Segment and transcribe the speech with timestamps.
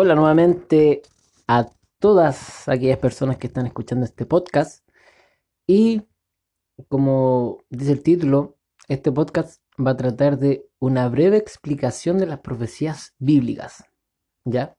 [0.00, 1.02] Hola nuevamente
[1.48, 4.88] a todas aquellas personas que están escuchando este podcast.
[5.66, 6.02] Y
[6.86, 12.38] como dice el título, este podcast va a tratar de una breve explicación de las
[12.38, 13.86] profecías bíblicas.
[14.44, 14.76] ¿Ya?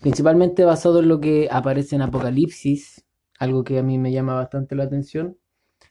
[0.00, 3.04] Principalmente basado en lo que aparece en Apocalipsis,
[3.40, 5.36] algo que a mí me llama bastante la atención.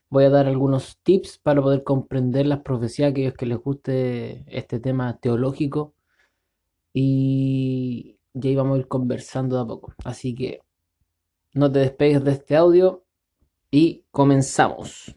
[0.10, 4.46] Voy a dar algunos tips para poder comprender las profecías a aquellos que les guste
[4.48, 5.96] este tema teológico.
[6.94, 9.94] Y ya íbamos a ir conversando de a poco.
[10.04, 10.62] Así que
[11.54, 13.04] no te despegues de este audio
[13.72, 15.16] y comenzamos.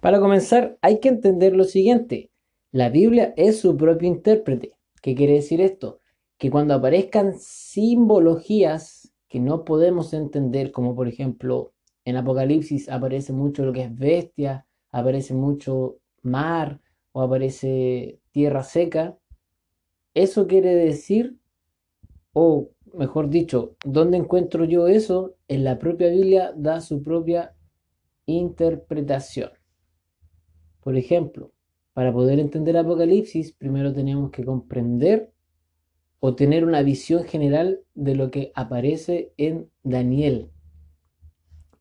[0.00, 2.32] Para comenzar, hay que entender lo siguiente.
[2.72, 4.72] La Biblia es su propio intérprete.
[5.00, 6.00] ¿Qué quiere decir esto?
[6.38, 9.01] Que cuando aparezcan simbologías
[9.32, 11.72] que no podemos entender, como por ejemplo
[12.04, 19.16] en Apocalipsis aparece mucho lo que es bestia, aparece mucho mar o aparece tierra seca.
[20.12, 21.38] Eso quiere decir,
[22.34, 25.34] o mejor dicho, ¿dónde encuentro yo eso?
[25.48, 27.54] En la propia Biblia da su propia
[28.26, 29.52] interpretación.
[30.82, 31.52] Por ejemplo,
[31.94, 35.31] para poder entender Apocalipsis, primero tenemos que comprender
[36.24, 40.52] o tener una visión general de lo que aparece en Daniel.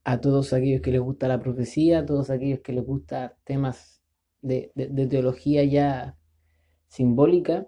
[0.03, 4.01] A todos aquellos que les gusta la profecía, a todos aquellos que les gusta temas
[4.41, 4.71] de,
[5.11, 6.17] teología ya
[6.87, 7.67] simbólica,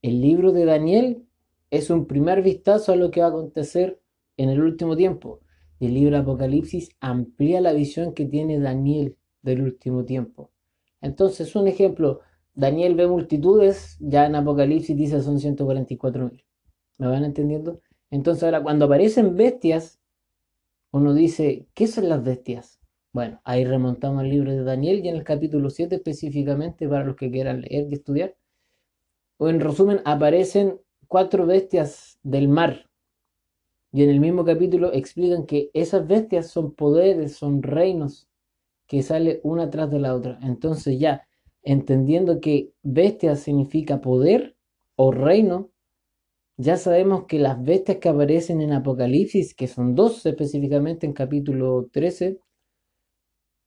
[0.00, 1.26] el libro de Daniel
[1.68, 4.00] es un primer vistazo a lo que va a acontecer
[4.38, 5.40] en el último tiempo.
[5.78, 10.50] Y el libro Apocalipsis amplía la visión que tiene Daniel del último tiempo.
[11.02, 12.20] Entonces, un ejemplo,
[12.54, 16.44] Daniel ve multitudes, ya en Apocalipsis dice son 144 mil.
[16.98, 17.80] ¿Me van entendiendo?
[18.10, 20.00] Entonces ahora cuando aparecen bestias,
[20.92, 22.80] uno dice, ¿qué son las bestias?
[23.12, 27.16] Bueno, ahí remontamos al libro de Daniel y en el capítulo 7 específicamente para los
[27.16, 28.36] que quieran leer y estudiar.
[29.38, 32.90] O en resumen, aparecen cuatro bestias del mar.
[33.92, 38.28] Y en el mismo capítulo explican que esas bestias son poderes, son reinos
[38.86, 40.38] que sale una tras de la otra.
[40.42, 41.26] Entonces ya,
[41.62, 44.56] entendiendo que bestia significa poder
[44.96, 45.70] o reino,
[46.56, 51.88] ya sabemos que las bestias que aparecen en Apocalipsis, que son dos específicamente en capítulo
[51.90, 52.38] 13,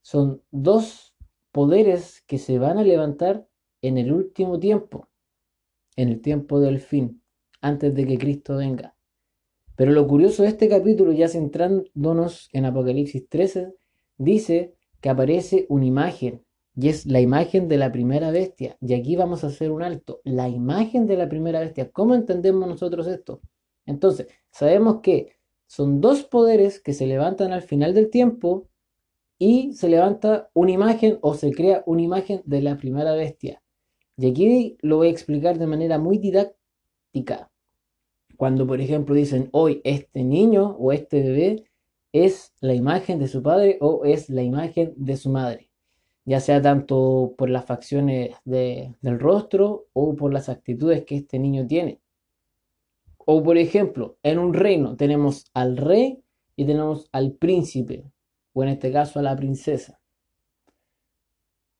[0.01, 1.15] son dos
[1.51, 3.47] poderes que se van a levantar
[3.81, 5.07] en el último tiempo,
[5.95, 7.23] en el tiempo del fin,
[7.61, 8.95] antes de que Cristo venga.
[9.75, 13.73] Pero lo curioso de este capítulo, ya centrándonos en Apocalipsis 13,
[14.17, 16.43] dice que aparece una imagen
[16.75, 18.77] y es la imagen de la primera bestia.
[18.81, 20.21] Y aquí vamos a hacer un alto.
[20.23, 21.91] La imagen de la primera bestia.
[21.91, 23.41] ¿Cómo entendemos nosotros esto?
[23.85, 28.67] Entonces, sabemos que son dos poderes que se levantan al final del tiempo
[29.37, 33.61] y se levanta una imagen o se crea una imagen de la primera bestia.
[34.17, 37.51] Y aquí lo voy a explicar de manera muy didáctica.
[38.37, 41.65] Cuando, por ejemplo, dicen hoy este niño o este bebé
[42.11, 45.72] es la imagen de su padre o es la imagen de su madre
[46.25, 51.67] ya sea tanto por las facciones del rostro o por las actitudes que este niño
[51.67, 52.01] tiene.
[53.17, 56.23] O por ejemplo, en un reino tenemos al rey
[56.55, 58.11] y tenemos al príncipe,
[58.53, 59.99] o en este caso a la princesa.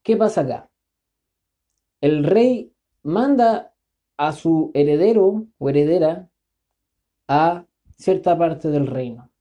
[0.03, 0.71] ¿Qué pasa acá?
[2.01, 2.73] El rey
[3.03, 3.73] manda
[4.17, 6.29] a su heredero o heredera
[7.27, 7.65] a
[7.97, 9.31] cierta parte del reino.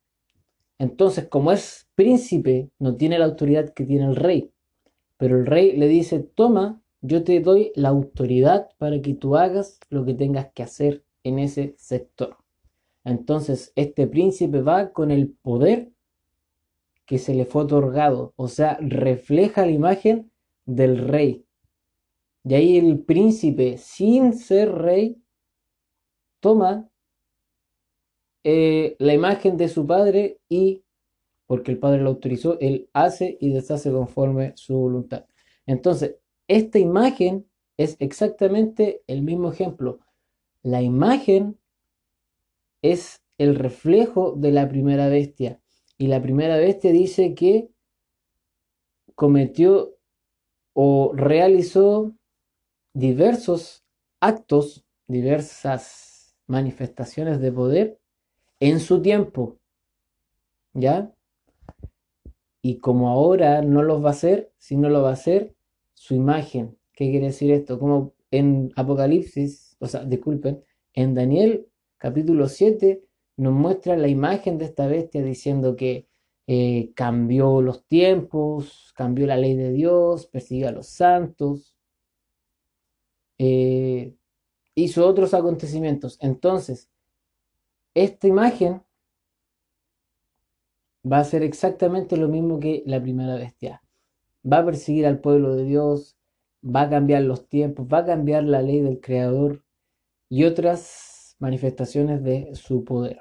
[0.79, 4.53] Entonces, como es príncipe, no tiene la autoridad que tiene el rey.
[5.23, 9.79] Pero el rey le dice, toma, yo te doy la autoridad para que tú hagas
[9.89, 12.39] lo que tengas que hacer en ese sector.
[13.05, 15.93] Entonces este príncipe va con el poder
[17.07, 20.33] que se le fue otorgado, o sea, refleja la imagen
[20.67, 21.47] del rey.
[22.43, 25.23] Y ahí el príncipe, sin ser rey,
[26.41, 26.91] toma
[28.43, 30.83] eh, la imagen de su padre y
[31.47, 35.27] porque el Padre lo autorizó, Él hace y deshace conforme su voluntad.
[35.67, 36.17] Entonces,
[36.49, 37.47] esta imagen
[37.77, 40.01] es exactamente el mismo ejemplo.
[40.63, 41.59] La imagen
[42.83, 45.61] es el reflejo de la primera bestia.
[45.99, 47.71] Y la primera bestia dice que
[49.15, 49.97] cometió
[50.75, 52.15] o realizó
[52.95, 53.85] diversos
[54.21, 58.01] actos, diversas manifestaciones de poder
[58.61, 59.59] en su tiempo.
[60.75, 61.13] ¿Ya?
[62.63, 65.55] Y como ahora no los va a hacer, si no lo va a hacer,
[65.95, 66.79] su imagen.
[66.93, 67.79] ¿Qué quiere decir esto?
[67.79, 70.65] Como en Apocalipsis, o sea, disculpen,
[70.95, 71.69] en Daniel
[71.99, 73.05] capítulo 7
[73.37, 76.09] nos muestra la imagen de esta bestia diciendo que
[76.47, 81.75] eh, cambió los tiempos, cambió la ley de Dios, persiguió a los santos,
[83.39, 84.15] eh,
[84.75, 86.19] hizo otros acontecimientos.
[86.21, 86.91] Entonces,
[87.95, 88.83] esta imagen
[91.11, 93.83] va a ser exactamente lo mismo que la primera bestia.
[94.51, 96.17] Va a perseguir al pueblo de Dios,
[96.65, 99.65] va a cambiar los tiempos, va a cambiar la ley del Creador
[100.29, 103.21] y otras manifestaciones de su poder.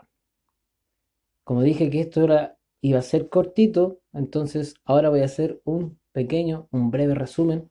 [1.44, 6.00] Como dije que esto era, iba a ser cortito, entonces ahora voy a hacer un
[6.12, 7.69] pequeño, un breve resumen.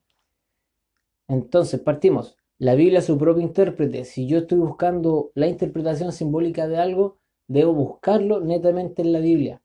[1.29, 2.37] Entonces, partimos.
[2.59, 4.05] La Biblia es su propio intérprete.
[4.05, 9.63] Si yo estoy buscando la interpretación simbólica de algo, debo buscarlo netamente en la Biblia,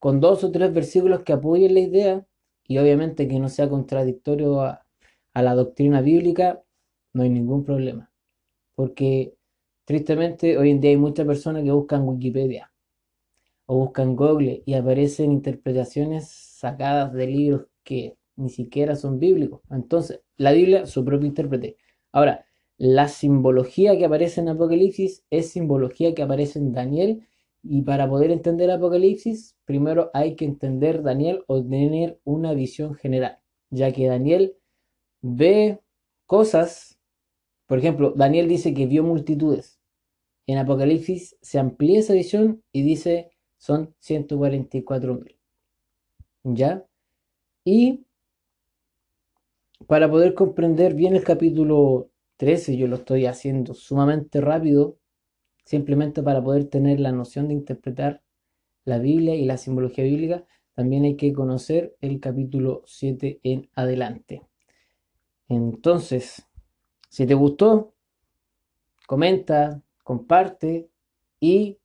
[0.00, 2.26] con dos o tres versículos que apoyen la idea
[2.66, 4.84] y obviamente que no sea contradictorio a,
[5.34, 6.62] la doctrina bíblica,
[7.12, 8.10] no hay ningún problema.
[8.74, 9.34] Porque
[9.84, 12.72] tristemente hoy en día hay muchas personas que buscan Wikipedia
[13.66, 19.60] o buscan Google y aparecen interpretaciones sacadas de libros que ni siquiera son bíblicos.
[19.70, 21.76] Entonces, la Biblia, su propio intérprete.
[22.12, 22.46] Ahora,
[22.78, 27.26] la simbología que aparece en Apocalipsis es simbología que aparece en Daniel
[27.62, 33.38] y para poder entender Apocalipsis, primero hay que entender Daniel o tener una visión general,
[33.70, 34.56] ya que Daniel
[35.20, 35.80] ve
[36.26, 36.98] cosas,
[37.66, 39.78] por ejemplo, Daniel dice que vio multitudes.
[40.46, 45.38] En Apocalipsis se amplía esa visión y dice son 144 mil.
[46.42, 46.86] ¿Ya?
[47.64, 48.06] Y
[49.86, 54.96] para poder comprender bien el capítulo 13, yo lo estoy haciendo sumamente rápido,
[55.70, 58.24] simplemente para poder tener la noción de interpretar
[58.84, 60.44] la Biblia y la simbología bíblica,
[60.74, 64.42] también hay que conocer el capítulo 7 en adelante.
[65.48, 66.44] Entonces,
[67.08, 67.94] si te gustó,
[69.06, 70.90] comenta, comparte
[71.38, 71.78] y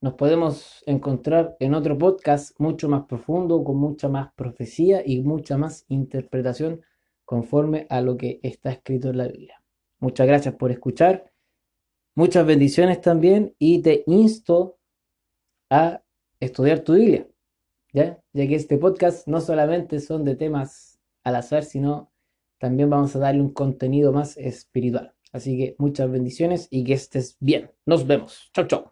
[0.00, 5.56] nos podemos encontrar en otro podcast mucho más profundo, con mucha más profecía y mucha
[5.56, 6.80] más interpretación
[7.24, 9.62] conforme a lo que está escrito en la Biblia.
[10.00, 11.31] Muchas gracias por escuchar.
[12.14, 14.78] Muchas bendiciones también y te insto
[15.70, 16.02] a
[16.40, 17.26] estudiar tu Biblia,
[17.92, 18.22] ¿ya?
[18.32, 22.12] ya que este podcast no solamente son de temas al azar, sino
[22.58, 25.14] también vamos a darle un contenido más espiritual.
[25.32, 27.70] Así que muchas bendiciones y que estés bien.
[27.86, 28.50] Nos vemos.
[28.52, 28.91] Chau, chau.